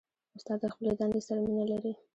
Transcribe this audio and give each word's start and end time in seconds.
استاد 0.37 0.59
د 0.61 0.65
خپلې 0.73 0.91
دندې 0.99 1.21
سره 1.27 1.39
مینه 1.47 1.65
لري. 1.71 1.93